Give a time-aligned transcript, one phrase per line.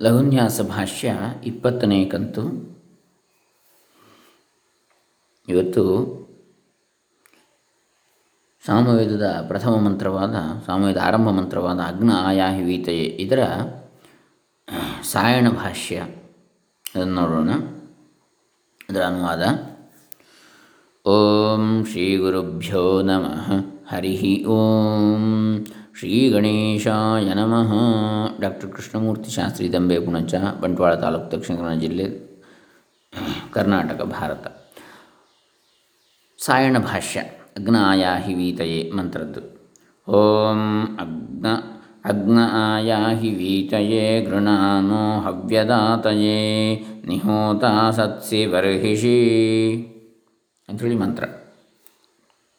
[0.00, 2.72] ಲಘುನ್ಯಾಸ ಭಾಷ್ಯ ಇಪ್ಪತ್ತನೇ ಕಂತು.
[5.48, 6.22] ಇವತ್ತು
[8.66, 10.34] ಸಾಮವೇದದ ಪ್ರಥಮ ಮಂತ್ರವಾದ,
[10.66, 13.04] ಸಾಮವೇದ ಆರಂಭ ಮಂತ್ರವಾದ ಅಗ್ನ ಆಯಾಹಿ ವೀತಯೇ.
[13.04, 13.48] ಇದರ
[15.02, 15.96] ಸಾಯಣ ಭಾಷ್ಯ.
[16.94, 17.50] ಅದನ್ನು ನೋಡೋಣ.
[18.90, 19.42] ಅದರ ಅನುವಾದ,
[21.08, 23.52] ಓಂ ಶ್ರೀ ಗುರುಭ್ಯೋ ನಮಃ
[23.88, 25.66] ಹರಿ ಓಂ.
[25.98, 27.72] ಶ್ರೀ ಗಣೇಶಾಯ ನಮಃ.
[28.40, 32.06] ಡಾಕ್ಟರ್ ಕೃಷ್ಣಮೂರ್ತಿ ಶಾಸ್ತ್ರಿ ದಂಬೆ ಪುಣಚ, ಬಂಟ್ವಾಳ ತಾಲೂಕು ದಕ್ಷಿಣ ಕನ್ನಡ ಜಿಲ್ಲೆ,
[33.52, 34.46] ಕರ್ನಾಟಕ, ಭಾರತ.
[36.38, 37.20] ಸಾಯಣ ಭಾಷ್ಯ
[37.56, 39.40] ಅಗ್ನ ಆಯಾಹಿ ವೀತಯೇ ಮಂತ್ರದ್ದು.
[40.12, 41.46] ಓಂ ಅಗ್ನ
[42.04, 46.40] ಅಗ್ನ ಆಯಾಹಿ ವೀತಯೇ ಗೃಣಾನೋ ಹವ್ಯದಾತಯೇ,
[47.06, 49.18] ನಿಹೋತ ಸತ್ಸಿ ಬರ್ಹಿಷಿ
[50.68, 51.24] ಅಂಥೇಳಿ ಮಂತ್ರ.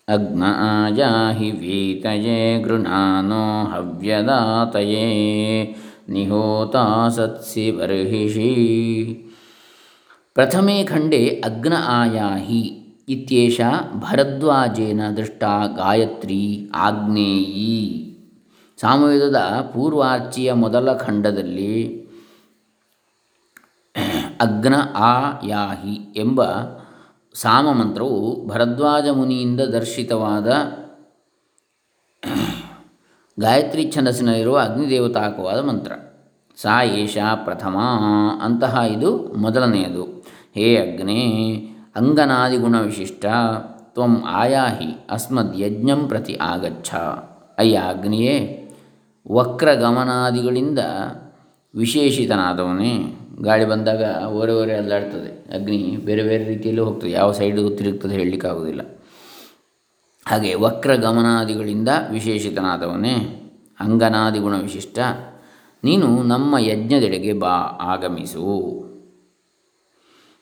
[0.07, 5.05] ಅಗ್ನ ಆಯಾಹಿ ವೀತಯೇ ಗೃಹಾನೋ ಹವ್ಯದಾತಯೇ
[6.09, 6.76] ನಿಹೋತ
[7.09, 8.49] ಸತ್ಸಿ ಬರ್ಹಿಷಿ
[10.35, 12.62] ಪ್ರಥಮೇ ಖಂಡೆ ಅಗ್ನ ಆಯಾಹಿ
[13.09, 13.62] ಇತ್ಯೇಷ
[13.96, 15.43] ಭರದ್ವಾಜೇನ ದೃಷ್ಟ
[15.77, 16.43] ಗಾಯತ್ರಿ
[16.81, 17.79] ಆಗ್ನೇಯಿ
[18.79, 19.40] ಸಾಮವೇದದ
[19.74, 21.76] ಪೂರ್ವಾರ್ಚಿಯ ಮೊದಲ ಖಂಡದಲ್ಲಿ
[24.40, 26.41] ಅಗ್ನ ಆಯಾಹಿ ಎಂಬ
[27.35, 30.48] ಸಾಮ ಮಂತ್ರವು ಭರದ್ವಾಜ ಮುನಿಯಿಂದ ದರ್ಶಿತವಾದ
[33.40, 35.91] ಗಾಯತ್ರಿ ಛಂದಸ್ಸಿನಲ್ಲಿರುವ ಅಗ್ನಿದೇವತಾಕವಾದ ಮಂತ್ರ.
[36.57, 37.77] ಸಾ ಏಷ ಪ್ರಥಮ
[38.41, 40.03] ಅಂತಹ ಇದು ಮೊದಲನೆಯದು.
[40.55, 41.55] ಹೇ ಅಗ್ನೇ,
[41.95, 43.25] ಅಂಗನಾದಿಗುಣ ವಿಶಿಷ್ಟ,
[43.93, 46.93] ತ್ವಂ ಆಯಾಹಿ, ಅಸ್ಮದ್ ಯಜ್ಞಂ ಪ್ರತಿ ಆಗಚ್ಛ.
[47.57, 48.63] ಅಯ್ಯ ಅಗ್ನಿಯೇ,
[49.31, 50.79] ವಕ್ರಗಮನಾದಿಗಳಿಂದ
[51.75, 53.23] ವಿಶೇಷಿತನಾದವನೇ.
[53.41, 55.55] ಗಾಳಿ ಬಂದಾಗ ಓರೆ ಓರೆ ಅಲ್ಲಾಡ್ತದೆ.
[55.55, 57.12] ಅಗ್ನಿ ಬೇರೆ ಬೇರೆ ರೀತಿಯಲ್ಲಿ ಹೋಗ್ತದೆ.
[57.12, 58.81] ಯಾವ ಸೈಡು ತಿರುಗ್ತದೆ ಹೇಳಲಿಕ್ಕಾಗೋದಿಲ್ಲ
[60.25, 63.40] ಹಾಗೆ ವಕ್ರ ಗಮನಾದಿಗಳಿಂದ ವಿಶೇಷಿತನಾದವನೇ
[63.79, 65.00] ಅಂಗನಾದಿಗುಣ ವಿಶಿಷ್ಟ
[65.84, 68.84] ನೀನು ನಮ್ಮ ಯಜ್ಞದೆಡೆಗೆ ಬಾ, ಆಗಮಿಸು.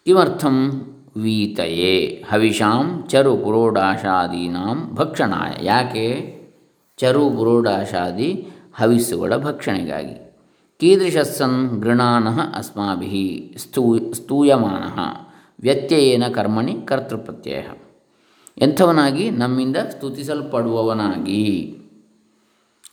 [0.05, 5.52] ಕಿಮರ್ಥಂ ವೀತಯೇ ಹವಿಷಾಂ ಚರು ಪುರೋಡಾಶಾದೀನಾಂ ಭಕ್ಷಣಾಯ.
[5.61, 6.36] ಯಾಕೆ?
[6.98, 10.30] ಚರು ಪುರೋಡಾಶಾದಿ ಹವಿಸ್ಸುಗಳ ಭಕ್ಷಣೆಗಾಗಿ.
[10.81, 14.99] ಕೀದೃಶಸ್ಸನ್ ಗೃಣಾನಃ ಅಸ್ಮಾಭಿ ಸ್ತೂ ಸ್ತೂಯಮಾನ
[15.61, 17.64] ವ್ಯತ್ಯಯೇನ ಕರ್ಮಣಿ ಕರ್ತೃಪ್ರತ್ಯಯ
[18.58, 19.30] ಎಂಥವನಾಗಿ?
[19.30, 21.75] ನಮ್ಮಿಂದ ಸ್ತುತಿಸಲ್ಪಡುವವನಾಗಿ।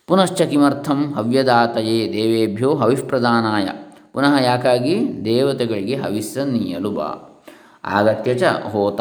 [0.07, 3.69] ಪುನಶ್ಚ ಕಿಮರ್ಥಂ ಹವ್ಯದಾತಯೇ ದೇವೇಭ್ಯೋ ಹವಿಷ್ಪ್ರದಾನಾಯ
[4.13, 5.25] ಪುನಃ ಯಾಕಾಗಿ?
[5.25, 7.41] ದೇವತೆಗಳಿಗೆ ಹವಿಸ್ಸನ್ನೀಯಲು ಬಾ।
[7.85, 9.01] ಆಗತ್ಯ ಚ ಹೋತ,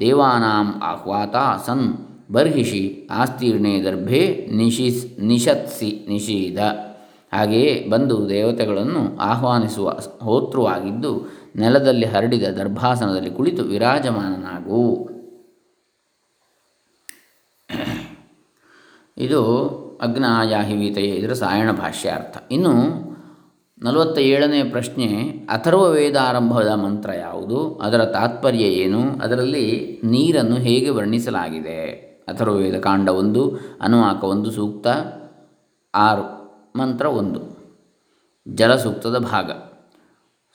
[0.00, 1.94] ದೇವಾನಾಂ ಆಹ್ವಾತ, ಸನ್
[2.32, 6.85] ಬರ್ಹಿಷಿ, ಆಸ್ತೀರ್ಣೆ ದರ್ಭೆ ನಿಶಿಸ್, ನಿಷತ್ಸಿ ನಿಷೀದ
[7.36, 11.26] ಹಾಗೆಯೇ ಬಂದು ದೇವತೆಗಳನ್ನು ಆಹ್ವಾನಿಸುವ ಹೋತೃವಾಗಿದ್ದು
[11.56, 15.10] ನೆಲದಲ್ಲಿ ಹರಡಿದ ದರ್ಭಾಸನದಲ್ಲಿ ಕುಳಿತು ವಿರಾಜಮಾನನಾಗು.
[19.18, 19.66] ಇದು
[20.02, 22.38] ಅಗ್ನಾಯಾಹಿವೀತೆಯೇ ಇದರ ಸಾಯಣ ಭಾಷ್ಯಾರ್ಥ.
[22.50, 22.72] ಇನ್ನು
[23.82, 25.06] ನಲವತ್ತ ಏಳನೇ ಪ್ರಶ್ನೆ,
[25.48, 27.78] ಅಥರ್ವ ವೇದಾರಂಭದ ಮಂತ್ರ ಯಾವುದು?
[27.82, 29.02] ಅದರ ತಾತ್ಪರ್ಯ ಏನು?
[29.22, 31.84] ಅದರಲ್ಲಿ ನೀರನ್ನು ಹೇಗೆ ವರ್ಣಿಸಲಾಗಿದೆ?
[32.28, 34.86] ಅಥರ್ವ ಕಾಂಡ ಒಂದು, ಅನುವಾಕ ಒಂದು ಸೂಕ್ತ.
[35.94, 36.35] ಆರು.
[36.75, 37.41] ಮಂತ್ರ ಒಂದು
[38.45, 39.51] ಜಲಸೂಕ್ತದ ಭಾಗ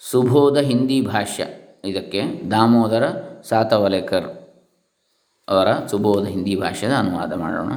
[0.03, 1.45] ಸುಬೋಧ ಹಿಂದಿ ಭಾಷ್ಯ
[1.85, 3.05] ಇದಕ್ಕೆ ದಾಮೋದರ
[3.43, 4.29] ಸಾತವಲೇಕರ್
[5.49, 7.73] ಅವರ ಸುಬೋಧ ಹಿಂದಿ ಭಾಷ್ಯದ ಅನುವಾದ ಮಾಡೋಣ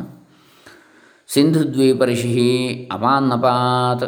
[1.30, 2.48] ಸಿಂಧುದ್ವೀಪರಿಷಿ
[2.92, 4.08] ಅಪಾನ್ನಪಾತ್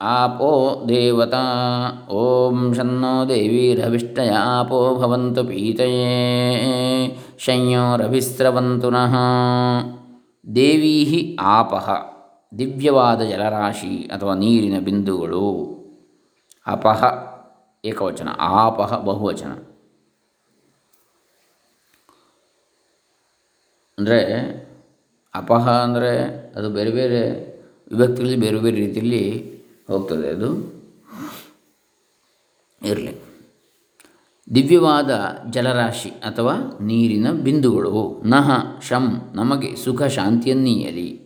[0.00, 0.50] आपो
[0.86, 1.38] देवता
[2.10, 6.12] ॐ शन्नो देवीरभिष्टय आपो ಭವಂತು ಪೀತಯೇ
[7.38, 9.14] ಶಂಯೋರಭಿಸ್ರವಂತು ನಃ
[10.52, 10.94] ದೇವೀ
[11.48, 11.88] ಆಪಃ
[12.57, 15.73] ದಿವ್ಯವಾದ ಜಲರಾಶಿ ಅಥವಾ ನೀರಿನ ಬಿಂದುಗಳು.
[16.67, 17.03] ಅಪಹ
[17.85, 19.51] ಏಕವಚನ, ಆಪಹ ಬಹುವಚನ.
[23.99, 24.19] ಅಂದರೆ
[25.35, 26.25] ಅಪಹ ಅಂದರೆ
[26.55, 27.53] ಅದು ಬೇರೆ ಬೇರೆ
[27.91, 29.53] ವಿಭಕ್ತಿಗಳಲ್ಲಿ ಬೇರೆ ಬೇರೆ ರೀತಿಯಲ್ಲಿ
[29.87, 30.73] ಹೋಗ್ತದೆ ಅದು.
[32.85, 33.17] ಇರಲಿ.
[34.55, 38.21] ದಿವ್ಯವಾದ ಜಲರಾಶಿ ಅಥವಾ ನೀರಿನ ಬಿಂದುಗಳು.
[38.25, 41.22] ನಹ, ಶಂ, ನಮಗೆ ಸುಖ ಶಾಂತಿಯನ್ನೀಯಲಿ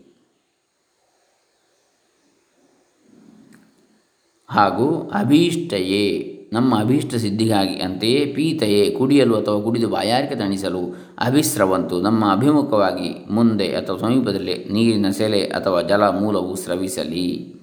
[4.57, 6.33] ಹಾಗೂ ಅಭೀಷ್ಟಯೇ.
[6.53, 13.97] ನಮ್ಮ ಅಭೀಷ್ಟ ಸಿದ್ಧಿಗಾಗಿ ಅಂತೆಯೇ ಪೀತಯೇ, ಕುಡಿಯಲು ಅಥವಾ ಕುಡಿದು ಬಾಯಾರಿಕೆ ತಣಿಸಲು ಅಭಿಸ್ರವಂತು ನಮ್ಮ ಅಭಿಮುಖವಾಗಿ ಮುಂದೆ ಅಥವಾ
[13.97, 17.57] ಸಮೀಪದಲ್ಲಿ ನೀರಿನ ಸೆಲೆ ಅಥವಾ ಜಲ ಮೂಲವು ಸ್ರವಿಸಲಿ.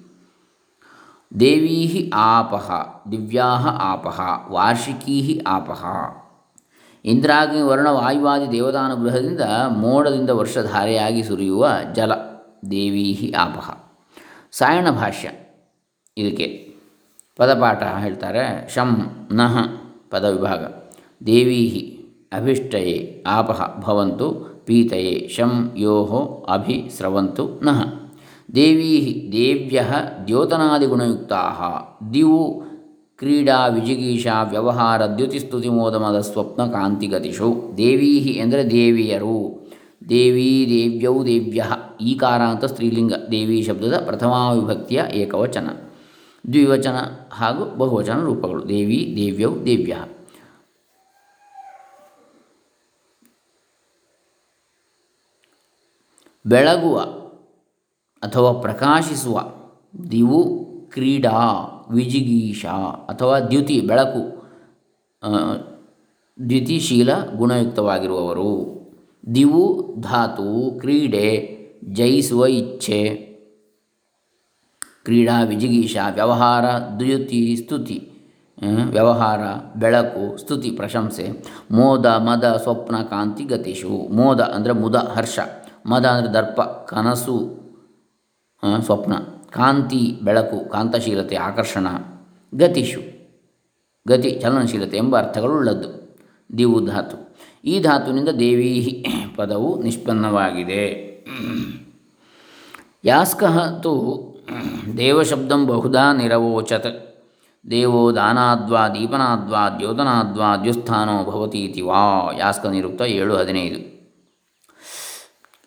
[1.39, 2.71] ದೇವೀ ಆಪಹ
[3.11, 3.45] ದಿವ್ಯಾ
[3.81, 5.85] ಆಪಹ ವಾರ್ಷಿಕೀ ಆಪಹ
[7.05, 9.41] ಇಂದ್ರಾಗ್ನಿ ವರ್ಣ ವಾಯುವಾದಿ ದೇವತಾನುಗ್ರಹದಿಂದ
[9.77, 12.13] ಮೋಡದಿಂದ ವರ್ಷಧಾರೆಯಾಗಿ ಸುರಿಯುವ ಜಲ
[12.71, 13.77] ದೇವೀ ಆಪಹ
[14.51, 15.31] ಸಾಯಣ ಭಾಷ್ಯ.
[16.17, 16.64] ಇದಕ್ಕೆ
[17.37, 19.57] ಪದಪಾಠ ಹೇಳ್ತಾರೆ, ಶಂ ನಃ
[20.09, 20.59] ಪದವಿಭಾಗ.
[21.25, 21.69] ದೇವೀ
[22.33, 26.05] ಅಭಿಷ್ಟಯೇ ಆಪಹ ಭವಂತು, ಪೀತಯೇ ಶಂ ಯೋ
[26.49, 28.05] ಅಭಿ ಸ್ರವಂತು ನಃ.
[28.55, 29.85] ದೇವೀ ದೇವ್ಯ
[30.27, 31.41] ದ್ಯೋತನಾದಿಗುಣಯುಕ್ತಾ.
[32.13, 32.61] ದಿವು
[33.17, 37.73] ಕ್ರೀಡಾ ವಿಜಿಗೀಷಾ ವ್ಯವಹಾರ ದ್ಯುತಿಸ್ತುತಿ ಮೋದಮದ ಸ್ವಪ್ನ ಕಾಂತಿಗತಿಷು.
[37.77, 39.71] ದೇವೀ ಎಂದರೆ ದೇವಿಯರು.
[40.09, 41.63] ದೇವೀ ದೇವ್ಯೌ ದೇವ್ಯ.
[42.01, 43.13] ಈಕಾರ ಅಂತ ಸ್ತ್ರೀಲಿಂಗ.
[43.31, 45.67] ದೇವಿ ಶಬ್ದದ ಪ್ರಥಮಾ ವಿಭಕ್ತಿಯ ಏಕವಚನ.
[46.47, 46.95] ದ್ವಿವಚನ
[47.31, 48.69] ಹಾಗೂ ಬಹುವಚನ ರೂಪಗಳು.
[48.69, 50.05] ದೇವಿ ದೇವ್ಯವು ದೇವ್ಯ.
[56.45, 56.99] ಬೆಳಗುವ
[58.19, 59.41] ಅಥವಾ ಪ್ರಕಾಶಿಸುವ,
[60.11, 61.37] ದಿವು, ಕ್ರೀಡಾ,
[61.91, 62.65] ವಿಜಿಗೀಷ
[63.09, 64.45] ಅಥವಾ ದ್ಯುತಿ, ಬೆಳಕು
[66.49, 68.75] ದ್ಯುತಿಶೀಲ ಗುಣಯುಕ್ತವಾಗಿರುವವರು.
[69.35, 71.57] ದಿವು, ಧಾತು, ಕ್ರೀಡೆ,
[71.91, 73.34] ಜಯಿಸುವ ಇಚ್ಛೆ.
[75.05, 76.65] ಕ್ರೀಡಾ ವಿಜಿಗೀಷ ವ್ಯವಹಾರ
[76.99, 77.97] ದ್ಯುತಿ ಸ್ತುತಿ
[78.89, 79.41] ವ್ಯವಹಾರ
[79.75, 81.25] ಬೆಳಕು ಸ್ತುತಿ ಪ್ರಶಂಸೆ,
[81.71, 85.39] ಮೋದ, ಮದ, ಸ್ವಪ್ನ, ಕಾಂತಿ ಗತಿಷು ಮೋದ ಅಂದರೆ ಮುದ, ಹರ್ಷ,
[85.85, 87.37] ಮದ ಅಂದರೆ ದರ್ಪ, ಕನಸು
[88.79, 89.13] ಸ್ವಪ್ನ,
[89.49, 91.87] ಕಾಂತಿ, ಬೆಳಕು, ಕಾಂತಶೀಲತೆ, ಆಕರ್ಷಣ
[92.53, 93.01] ಗತಿಷು
[94.05, 95.89] ಗತಿ, ಚಲನಶೀಲತೆ ಎಂಬ ಅರ್ಥಗಳುಳ್ಳದ್ದು,
[96.57, 97.17] ದಿವು ಧಾತು.
[97.63, 98.71] ಈ ಧಾತುವಿನಿಂದ ದೇವಿ
[99.35, 100.83] ಪದವು ನಿಷ್ಪನ್ನವಾಗಿದೆ.
[103.03, 103.93] ಯಾಸ್ಕಃ ತು
[104.97, 107.15] ದೇವಶಬ್ದಂ ಬಹುಧಾ ನಿರವೋಚತ್.
[107.69, 113.95] ದೇವೋ ದಾನಾದ್ವಾ, ದೀಪನಾದ್ವಾ, ದ್ಯೋತನಾದ್ವಾ, ದ್ಯುಸ್ಥಾನೋ ಭವತಿ ಇತಿ ವಾ ಯಾಸ್ಕ ನಿರುಕ್ತ ಏಳು ಹದಿನೈದು.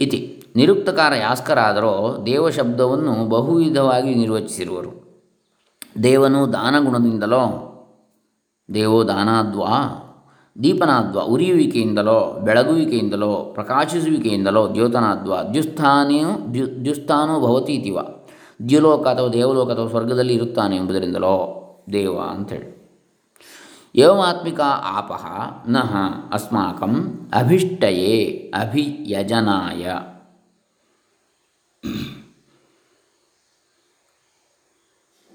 [0.00, 5.08] ಇತಿ, ನಿರುಕ್ತಕಾರ ಯಾಸ್ಕರಾದರೋ ದೇವಶಬ್ದವನ್ನು ಬಹುವಿಧವಾಗಿ ನಿರ್ವಚಿಸಿರುವರು.
[6.02, 7.44] ದೇವನು ದಾನಗುಣದಿಂದಲೋ,
[8.74, 10.04] ದೇವೋ ದಾನಾದ್ವಾ,
[10.62, 17.98] ದೀಪನಾದ್ವಾ ಉರಿಯುವಿಕೆಯಿಂದಲೋ, ಬೆಳಗುವಿಕೆಯಿಂದಲೋ, ಪ್ರಕಾಶಿಸುವಿಕೆಯಿಂದಲೋ, ದ್ಯೋತನಾದ್ವಾ, ದ್ಯುಸ್ಥಾನೆಯು, ದ್ಯು, ದ್ಯುಸ್ಥಾನೋ ಭವತಿ ಇತಿವ
[18.69, 21.34] ದ್ಯುಲೋಕ ಅಥವಾ ದೇವಲೋಕ ಅಥವಾ ಸ್ವರ್ಗದಲ್ಲಿ ಇರುತ್ತಾನೆ ಎಂಬುದರಿಂದಲೋ
[21.93, 22.78] ದೇವ ಅಂಥೇಳಿ.
[23.96, 25.25] ಏವಮಾತ್ಮಿಕ ಆಪಃ
[25.69, 25.96] ನಃ
[26.32, 26.94] ಅಸ್ಮಾಕಂ
[27.34, 29.90] ಅಭಿಷ್ಟಯೇ ಅಭಿಯಜನಾಯ.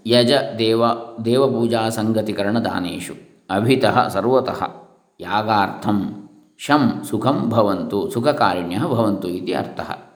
[0.06, 0.82] ಯಜ ದೇವ
[1.26, 3.14] ದೇವಪೂಜಾ ಸಂಗತಿಕರಣ ದಾನೇಶು.
[3.50, 4.62] ಅಭಿತಃ ಸರ್ವತಃ
[5.20, 10.13] ಯಾಗಾರ್ಥಂ ಶಂ ಸುಖಂ ಭವಂತು ಸುಖಕಾರಿಣ್ಯ ಭವಂತು ಇತಿ ಅರ್ಥಃ.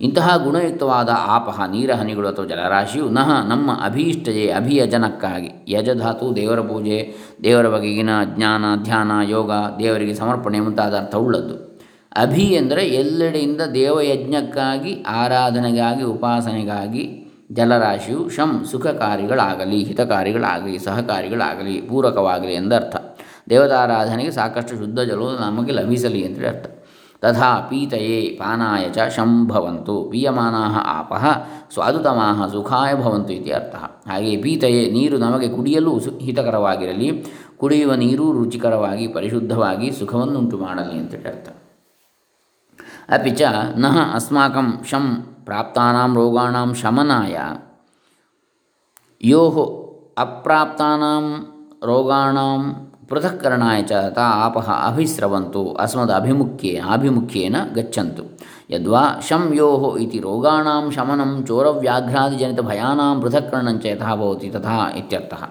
[0.00, 5.50] ಇಂತಹ ಗುಣಯುಕ್ತವಾದ ಆಪಹ ನೀರ ಹನಿಗಳು ಅಥವಾ ಜಲರಾಶಿಯು ನಹ ನಮ್ಮ ಅಭೀಷ್ಟಯೇ ಅಭಿಯಜನಕ್ಕಾಗಿ.
[5.68, 7.14] ಯಜಧಾತು ದೇವರ ಪೂಜೆ,
[7.44, 11.74] ದೇವರ ಬಗೆಗಿನ ಜ್ಞಾನ, ಧ್ಯಾನ, ಯೋಗ ದೇವರಿಗೆ ಸಮರ್ಪಣೆ ಮುಂತಾದ ಅರ್ಥವುಳ್ಳದ್ದು
[12.16, 17.20] ಅಭಿ ಎಂದರೆ ಎಲ್ಲೆಡೆಯಿಂದ ದೇವಯಜ್ಞಕ್ಕಾಗಿ, ಆರಾಧನೆಗಾಗಿ, ಉಪಾಸನೆಗಾಗಿ
[17.52, 22.96] ಜಲರಾಶಿಯು ಶಂ ಸುಖಕಾರಿಗಳಾಗಲಿ, ಹಿತಕಾರಿಗಳಾಗಲಿ, ಸಹಕಾರಿಗಳಾಗಲಿ, ಪೂರಕವಾಗಲಿ ಎಂದರ್ಥ.
[23.50, 26.83] ದೇವತಾರಾಧನೆಗೆ ಸಾಕಷ್ಟು ಶುದ್ಧ ಜಲವು ನಮಗೆ ಲಭಿಸಲಿ ಅಂತೇಳಿ ಅರ್ಥ.
[27.24, 30.62] ತಥಾ ಪೀತಯೇ ಪಾನಾಯ ಚ ಶಂಭವಂತು ಪೀಯಮಾನಾ
[30.96, 31.24] ಆಪಃ
[31.74, 33.76] ಸ್ವಾದುತಮಾ ಸುಖಾಯ ಭವಂತು ಇತಿ ಅರ್ಥ
[34.10, 37.08] ಹಾಗೆ ಪೀತಯೇ ನೀರು ನಮಗೆ ಕುಡಿಯಲು ಹಿತಕರವಾಗಿರಲಿ,
[37.60, 41.48] ಕುಡಿಯುವ ನೀರು ರುಚಿಕರವಾಗಿ, ಪರಿಶುದ್ಧವಾಗಿ ಸುಖವನ್ನುಂಟು ಮಾಡಲಿ ಅಂತೇಳಿ ಅರ್ಥ.
[43.08, 43.42] ಅಪಿ ಚ
[43.76, 45.06] ನಃ ಅಸ್ಮಾಕಂ ಶಂ
[45.44, 47.36] ಪ್ರಾಪ್ತಾನಾಂ ರೋಗಾಣಾಂ ಶಮನಾಯ।
[49.24, 49.42] ಯೋ
[50.18, 51.26] ಅಪ್ರಾಪ್ತಾನಾಂ
[51.84, 52.62] ರೋಗಾಣಾಂ
[53.08, 58.24] ಪೃಥಕ್ಕರಣಾಯ ಚ ತಾ ಆಪಃ ಅಭಿಸ್ರವಂತು, ಅಸ್ಮದ್ ಅಭಿಮುಖ್ಯೇ, ಆಭಿಮುಖ್ಯೇನ ಗಚ್ಚಂತು.
[58.70, 59.68] ಯದ್ವಾ ಶಂ ಯೋ
[60.04, 64.14] ಇತಿ ರೋಗಾಣಾಂ ಶಮನಂ ಚೋರವ್ಯಾಘ್ರಾದಿಜನಿತಭಯಾನಾಂ ಪೃಥಕ್ಕರಣಂಚ ಯಥಾ
[64.54, 65.42] ತಥಾ ಇತ್ಯರ್ಥಃ.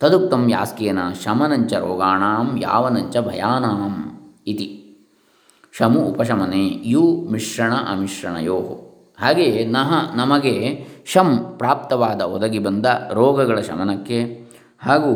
[0.00, 3.94] ತದುಕ್ತಂ ಯಾಸ್ಕೇನ ಶಮನಂಚ ರೋಗಾಣಾಂ ಯಾವನಂಚ ಭಯಾನಾಂ
[4.46, 4.68] ಇತಿ.
[5.74, 8.60] ಶಮು ಉಪಶಮನೆ, ಯು ಮಿಶ್ರಣ ಅಮಿಶ್ರಣಯೋ
[9.22, 10.54] ಹಾಗೆಯೇ ನಹ ನಮಗೆ
[11.12, 11.28] ಶಂ
[11.58, 14.18] ಪ್ರಾಪ್ತವಾದ ಒದಗಿ ಬಂದ ರೋಗಗಳ ಶಮನಕ್ಕೆ
[14.86, 15.12] ಹಾಗೂ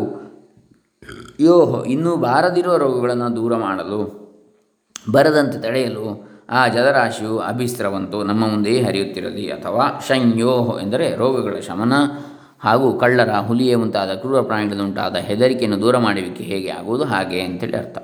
[1.40, 4.22] ಯೋ ಇನ್ನೂ ಬಾರದಿರುವ ರೋಗಗಳನ್ನು ದೂರ ಮಾಡಲು,
[5.12, 11.92] ಬರದಂತೆ ತಡೆಯಲು ಆ ಜಲರಾಶಿಯು ಅಭಿಸ್ರವಂತು ನಮ್ಮ ಮುಂದೆಯೇ ಹರಿಯುತ್ತಿರಲಿ ಅಥವಾ ಶಂಯೋಹ್ ಎಂದರೆ ರೋಗಗಳ ಶಮನ
[12.60, 17.04] ಹಾಗೂ ಕಳ್ಳರ ಹುಲಿಯೇ ಮುಂತಾದ ಕ್ರೂರ ಪ್ರಾಣಿಗಳಿಂದ ಉಂಟಾದ ಹೆದರಿಕೆಯನ್ನು ದೂರ ಮಾಡುವಿಕೆ ಹೇಗೆ ಆಗುವುದು?
[17.04, 17.98] ಹಾಗೆ ಅಂತೇಳಿ ಅರ್ಥ.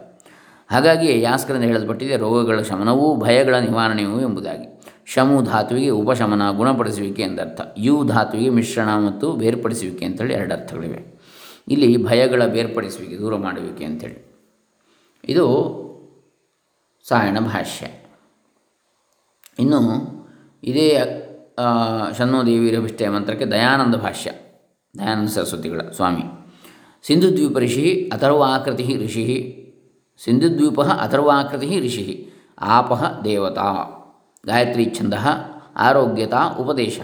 [0.71, 4.81] ಹಾಗಾಗಿ ಯಾಸ್ಕರಿಂದ ಹೇಳಲ್ಪಟ್ಟಿದೆ, ರೋಗಗಳ ಶಮನವೂ ಭಯಗಳ ನಿವಾರಣೆಯೂ ಎಂಬುದಾಗಿ.
[5.07, 7.61] ಶಮು ಧಾತುವಿಗೆ ಉಪಶಮನ ಗುಣಪಡಿಸುವಿಕೆ ಎಂದರ್ಥ.
[7.79, 11.18] ಯು ಧಾತುವಿಗೆ ಮಿಶ್ರಣ ಮತ್ತು ಬೇರ್ಪಡಿಸುವಿಕೆ ಅಂತೇಳಿ ಎರಡು ಅರ್ಥಗಳಿವೆ
[11.69, 14.19] ಇಲ್ಲಿ ಭಯಗಳ ಬೇರ್ಪಡಿಸುವಿಕೆ, ದೂರ ಮಾಡುವಿಕೆ ಅಂಥೇಳಿ.
[15.25, 15.45] ಇದು
[17.09, 17.87] ಸಾಯಣ ಭಾಷ್ಯ.
[19.59, 19.81] ಇನ್ನು
[20.63, 20.89] ಇದೇ
[22.19, 24.31] ಶನ್ನೋ ದೇವಿರಭಿಷ್ಟೆ ಮಂತ್ರಕ್ಕೆ ದಯಾನಂದ ಭಾಷ್ಯ,
[24.99, 26.23] ದಯಾನಂದ ಸರಸ್ವತಿಗಳ ಸ್ವಾಮಿ.
[27.07, 29.55] ಸಿಂಧುದ್ವೀಪ ಋಷಿ ಅಥರ್ವಾಕೃತಿ ಋಷಿ
[30.25, 33.75] ಸಿಂಧುದ್ವೀಪ ಅಥರ್ವಾಕೃತಿ ಋಷಿ ಆಪಹ ದೇವತಾ,
[34.47, 35.15] ಗಾಯತ್ರಿ ಛಂದ,
[35.77, 37.01] ಆರೋಗ್ಯತಾ ಉಪದೇಶ.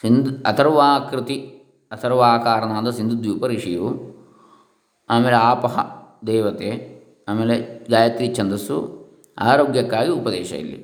[0.00, 1.57] ಸಿಂಧು, ಅಥರ್ವಾಕೃತಿ
[1.90, 3.88] ಅಥರ್ವಾಕಾರನಾದ ಸಿಂಧುದ್ವೀಪ ಋಷಿಯು
[5.10, 5.78] ಆಮೇಲೆ ಆಪಹ
[6.26, 6.70] ದೇವತೆ,
[7.28, 8.76] ಆಮೇಲೆ ಗಾಯತ್ರಿ ಛಂದಸ್ಸು
[9.38, 10.78] ಆರೋಗ್ಯಕ್ಕಾಗಿ ಉಪದೇಶ ಇಲ್ಲಿ.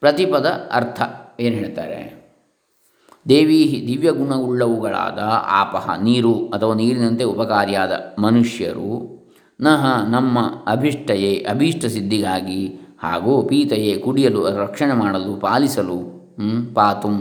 [0.00, 1.00] ಪ್ರತಿಪದ ಅರ್ಥ
[1.40, 2.00] ಏನು ಹೇಳ್ತಾರೆ?
[3.28, 8.90] ದೇವಿ ದಿವ್ಯ ಗುಣವುಳ್ಳವುಗಳಾದ ಆಪಹ, ನೀರು ಅಥವಾ ನೀರಿನಂತೆ ಉಪಕಾರಿಯಾದ ಮನುಷ್ಯರು
[9.60, 12.62] ನಹ ನಮ್ಮ ಅಭಿಷ್ಟಯೇ, ಅಭೀಷ್ಟ ಸಿದ್ಧಿಗಾಗಿ
[13.02, 15.98] ಹಾಗೂ ಪೀತಯೇ ಕುಡಿಯಲು, ರಕ್ಷಣೆ ಮಾಡಲು, ಪಾಲಿಸಲು
[16.74, 17.18] ಪಾತುಂ,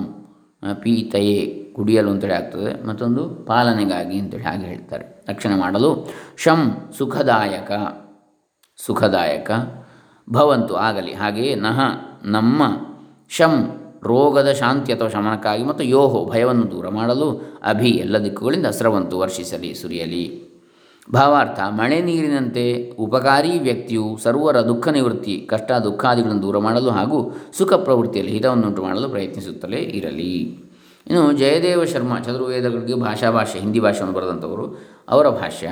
[0.81, 2.71] ಪೀತಯೇ ಕುಡಿಯಲು ಅಂತೇಳಿ ಆಗ್ತದೆ.
[2.87, 5.05] ಮತ್ತೊಂದು ಪಾಲನೆಗಾಗಿ ಅಂತೇಳಿ ಹಾಗೆ ಹೇಳ್ತಾರೆ.
[5.29, 5.91] ರಕ್ಷಣೆ ಮಾಡಲು
[6.37, 6.61] ಶಂ
[6.97, 7.71] ಸುಖದಾಯಕ
[8.79, 9.51] ಸುಖದಾಯಕ,
[10.27, 11.13] ಭವಂತು ಆಗಲಿ.
[11.13, 11.79] ಹಾಗೆಯೇ ನಹ,
[12.35, 12.61] ನಮ್ಮ
[13.29, 13.53] ಶಂ
[14.03, 17.27] ರೋಗದ ಶಾಂತಿ ಅಥವಾ ಶಮನಕ್ಕಾಗಿ ಮತ್ತು ಯೋಹೋ ಭಯವನ್ನು ದೂರ ಮಾಡಲು
[17.63, 20.23] ಅಭಿ ಎಲ್ಲ ದಿಕ್ಕುಗಳಿಂದ ಸ್ರವಂತು ವರ್ಷಿಸಲಿ, ಸುರಿಯಲಿ.
[21.13, 22.65] ಭಾವಾರ್ಥ, ಮಳೆ ನೀರಿನಂತೆ
[22.99, 27.19] ಉಪಕಾರಿ ವ್ಯಕ್ತಿಯು ಸರ್ವರ ದುಃಖ ನಿವೃತ್ತಿ, ಕಷ್ಟ ದುಃಖಾದಿಗಳನ್ನು ದೂರ ಮಾಡಲು ಹಾಗೂ
[27.57, 30.33] ಸುಖ ಪ್ರವೃತ್ತಿಯಲ್ಲಿ ಹಿತವನ್ನುಂಟು ಮಾಡಲು ಪ್ರಯತ್ನಿಸುತ್ತಲೇ ಇರಲಿ.
[31.07, 34.65] ಇನ್ನು ಜಯದೇವ ಶರ್ಮ, ಚತುರ್ವೇದಗಳಿಗೆ ಭಾಷಾ ಭಾಷೆ, ಹಿಂದಿ ಭಾಷೆಯನ್ನು ಬರೆದಂಥವರು,
[35.09, 35.71] ಅವರ ಭಾಷ್ಯ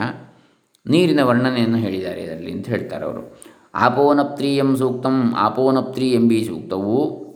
[0.88, 3.40] ನೀರಿನ ವರ್ಣನೆಯನ್ನು ಹೇಳಿದ್ದಾರೆ ಇದರಲ್ಲಿ ಅಂತ ಹೇಳ್ತಾರೆ ಅವರು.
[3.74, 7.30] ಆಪೋನಪ್ತ್ರೀಯಂ ಸೂಕ್ತಂ, ಆಪೋನಪ್ತ್ರಿ ಎಂಬಿ ಸೂಕ್ತವು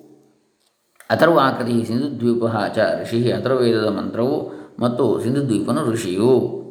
[1.10, 2.44] ಅಥರ್ವಾಕೃತಿ ಸಿಂಧುದ್ವೀಪ
[2.76, 6.64] ಚ ಋಷಿ ಅಥರ್ವೇದದ ಮಂತ್ರವು ಮತ್ತು ಸಿಂಧುದ್ವೀಪನು ಋಷಿಯು.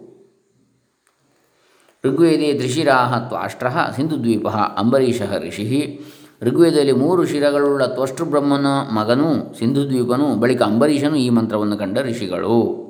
[2.04, 6.00] ಋಗ್ವೇದೇ ತ್ರಿಶಿರಾಹ ತ್ವಾಷ್ಟ್ರ ಸಿಂಧುದ್ವೀಪ ಅಂಬರೀಷ ಋಷಿ
[6.42, 12.82] ಋಗ್ವೇದದಲ್ಲಿ ಮೂರು ಶಿರಗಳುಳ್ಳ ತ್ವಷ್ಟು ಬ್ರಹ್ಮನ ಮಗನೂ ಸಿಂಧುದ್ವೀಪನು, ಬಳಿಕ ಅಂಬರೀಷನು ಈ ಮಂತ್ರವನ್ನು ಕಂಡ ಋಷಿಗಳು.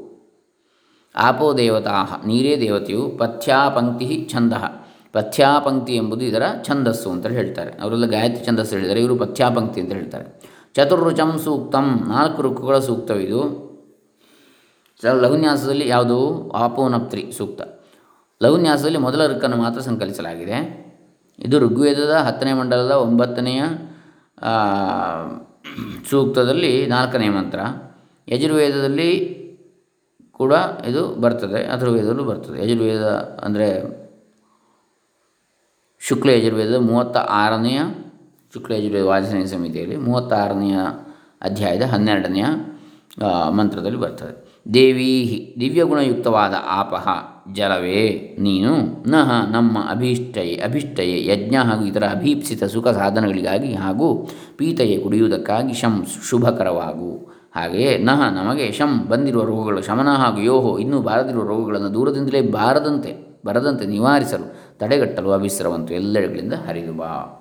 [1.16, 4.52] ಆಪೋ ದೇವತಾ ನೀರೇ ದೇವತೆಯು, ಪಥ್ಯಾಪಂಕ್ತಿ ಛಂದ.
[5.12, 7.82] ಪಥ್ಯಾಪಂಕ್ತಿ ಎಂಬುದು ಇದರ ಛಂದಸ್ಸು ಅಂತ ಹೇಳ್ತಾರೆ.
[7.82, 9.00] ಅವರೆಲ್ಲ ಗಾಯತ್ರಿ ಛಂದಸ್ಸು ಹೇಳಿದ್ದಾರೆ.
[9.00, 10.40] ಇವರು ಪಥ್ಯಾಪಂಕ್ತಿ ಅಂತ ಹೇಳ್ತಾರೆ.
[10.74, 13.72] ಚತುರ್ರುಚಂ ಸೂಕ್ತಂ, ನಾಲ್ಕು ಋಕ್ಕುಗಳ ಸೂಕ್ತವಿದು
[15.04, 16.50] ಲಘುನ್ಯಾಸದಲ್ಲಿ ಯಾವುದು?
[16.50, 17.62] ಆಪೋನಪ್ತ್ರಿ ಸೂಕ್ತ.
[18.42, 20.81] ಲಘುನ್ಯಾಸದಲ್ಲಿ ಮೊದಲ ಋಕ್ಕನ್ನು ಮಾತ್ರ ಸಂಕಲಿಸಲಾಗಿದೆ.
[21.42, 23.62] ಇದು ಋಗ್ವೇದದ ಹತ್ತನೇ ಮಂಡಲದ ಒಂಬತ್ತನೆಯ
[26.10, 27.60] ಸೂಕ್ತದಲ್ಲಿ ನಾಲ್ಕನೇ ಮಂತ್ರ.
[28.28, 29.10] ಯಜುರ್ವೇದದಲ್ಲಿ
[30.32, 30.52] ಕೂಡ
[30.86, 32.58] ಇದು ಬರ್ತದೆ ಅಥರ್ವೇದಲ್ಲೂ ಬರ್ತದೆ.
[32.64, 33.04] ಯಜುರ್ವೇದ
[33.44, 33.68] ಅಂದರೆ
[36.00, 37.80] ಶುಕ್ಲ ಯಜುರ್ವೇದದ ಮೂವತ್ತ ಆರನೆಯ
[38.54, 40.76] ಶುಕ್ಲ ಯಜುರ್ವೇದ ವಾಚನ ಸಮಿತಿಯಲ್ಲಿ ಮೂವತ್ತಾರನೆಯ
[41.42, 42.44] ಅಧ್ಯಾಯದ ಹನ್ನೆರಡನೆಯ
[43.50, 44.34] ಮಂತ್ರದಲ್ಲಿ ಬರ್ತದೆ.
[44.74, 45.10] ದೇವೀ
[45.60, 47.08] ದಿವ್ಯಗುಣಯುಕ್ತವಾದ ಆಪಹ.
[47.48, 48.74] ಜಲವೇ, ನೀನು
[49.10, 57.32] ನಹ ನಮ್ಮ ಅಭೀಷ್ಟಯೇ, ಅಭಿಷ್ಟಯೇ, ಯಜ್ಞ ಹಾಗೂ ಇತರ ಅಭೀಪ್ಸಿತ ಸುಖ ಸಾಧನಗಳಿಗಾಗಿ ಹಾಗೂ ಪೀತಯೇ ಕುಡಿಯುವುದಕ್ಕಾಗಿ ಶಂ ಶುಭಕರವಾಗು.
[57.56, 63.86] ಹಾಗೆಯೇ ನಹ ನಮಗೆ ಶಂ ಬಂದಿರುವ ರೋಗಗಳು ಶಮನ ಹಾಗೂ ಯೋಹೋ ಇನ್ನೂ ಬಾರದಿರುವ ರೋಗಗಳನ್ನು ದೂರದಿಂದಲೇ ಬಾರದಂತೆ, ಬರದಂತೆ
[63.86, 67.38] ನಿವಾರಿಸಲು ತಡೆಗಟ್ಟಲು ಅಭಿಸ್ರವಂತು ಎಲ್ಲೆಡೆಗಳಿಂದ ಹರಿದು ಬಾ.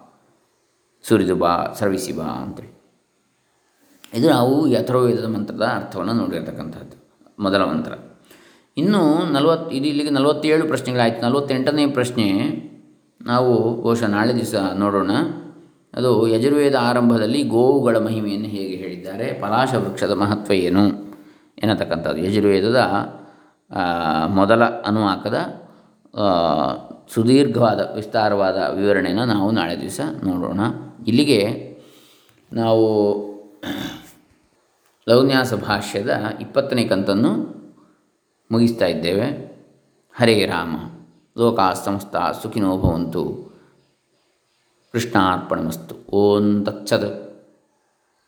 [1.04, 2.82] ಸುರಿದು ಬಾ, ಸರ್ವಿಸಿ ಬಾ ಅಂತೇಳಿ
[4.14, 7.92] ಇದು ನಾವು ಯಥರ್ವೇದ ಮಂತ್ರದ ಅರ್ಥವನ್ನು ನೋಡಿರ್ತಕ್ಕಂಥದ್ದು ಮೊದಲ ಮಂತ್ರ.
[8.78, 9.02] ಇನ್ನು
[9.34, 11.20] ನಲವತ್ತು, ಇದು ಇಲ್ಲಿಗೆ ನಲವತ್ತೇಳು ಪ್ರಶ್ನೆಗಳಾಯಿತು.
[11.22, 12.28] ನಲವತ್ತೆಂಟನೇ ಪ್ರಶ್ನೆ
[13.22, 13.52] ನಾವು
[13.82, 15.12] ಬಹುಶಃ ನಾಳೆ ದಿವಸ ನೋಡೋಣ.
[15.94, 20.84] ಅದು ಯಜುರ್ವೇದ ಆರಂಭದಲ್ಲಿ ಗೋವುಗಳ ಮಹಿಮೆಯನ್ನು ಹೇಗೆ ಹೇಳಿದ್ದಾರೆ, ಪಲಾಶ ವೃಕ್ಷದ ಮಹತ್ವ ಏನು
[21.64, 22.20] ಎನ್ನತಕ್ಕಂಥದ್ದು.
[22.28, 22.82] ಯಜುರ್ವೇದದ
[24.40, 25.38] ಮೊದಲ ಅನುವಾಕದ
[27.14, 30.62] ಸುದೀರ್ಘವಾದ, ವಿಸ್ತಾರವಾದ ವಿವರಣೆಯನ್ನು ನಾವು ನಾಳೆ ದಿವಸ ನೋಡೋಣ.
[31.08, 31.42] ಇಲ್ಲಿಗೆ
[32.52, 32.88] ನಾವು
[35.08, 36.12] ಲೌನ್ಯಾಸ ಭಾಷ್ಯದ
[36.42, 37.32] ಇಪ್ಪತ್ತನೇ ಕಂತನ್ನು
[38.52, 39.52] ಮುಗಿಸ್ತಾ ಇದ್ದೇವೆ.
[40.16, 40.76] ಹರೇ ರಾಮ.
[41.38, 43.52] ಲೋಕಾ ಸಮಸ್ತ ಸುಖಿನೋ ಭವಂತು.
[44.92, 45.96] ಕೃಷ್ಣಾರ್ಪಣಮಸ್ತು.
[46.12, 47.31] ಓಂ ತತ್ಸತ್.